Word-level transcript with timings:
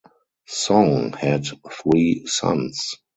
Song 0.47 1.13
had 1.13 1.45
three 1.71 2.25
sons. 2.25 2.95